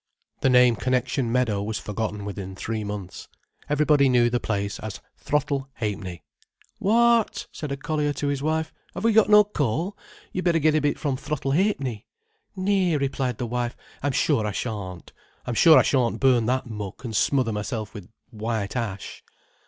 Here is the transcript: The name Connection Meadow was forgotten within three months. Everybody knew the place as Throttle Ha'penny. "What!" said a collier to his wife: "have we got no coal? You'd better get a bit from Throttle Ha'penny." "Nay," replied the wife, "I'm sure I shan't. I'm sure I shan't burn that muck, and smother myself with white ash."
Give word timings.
The 0.39 0.49
name 0.49 0.77
Connection 0.77 1.31
Meadow 1.31 1.61
was 1.61 1.77
forgotten 1.77 2.25
within 2.25 2.55
three 2.55 2.83
months. 2.83 3.27
Everybody 3.69 4.09
knew 4.09 4.31
the 4.31 4.39
place 4.39 4.79
as 4.79 4.99
Throttle 5.15 5.69
Ha'penny. 5.75 6.23
"What!" 6.79 7.45
said 7.51 7.71
a 7.71 7.77
collier 7.77 8.11
to 8.13 8.29
his 8.29 8.41
wife: 8.41 8.73
"have 8.95 9.03
we 9.03 9.13
got 9.13 9.29
no 9.29 9.43
coal? 9.43 9.95
You'd 10.33 10.45
better 10.45 10.57
get 10.57 10.73
a 10.73 10.81
bit 10.81 10.97
from 10.97 11.17
Throttle 11.17 11.51
Ha'penny." 11.51 12.07
"Nay," 12.55 12.97
replied 12.97 13.37
the 13.37 13.45
wife, 13.45 13.77
"I'm 14.01 14.13
sure 14.13 14.43
I 14.47 14.51
shan't. 14.53 15.13
I'm 15.45 15.53
sure 15.53 15.77
I 15.77 15.83
shan't 15.83 16.19
burn 16.19 16.47
that 16.47 16.65
muck, 16.65 17.05
and 17.05 17.15
smother 17.15 17.51
myself 17.51 17.93
with 17.93 18.09
white 18.31 18.75
ash." 18.75 19.23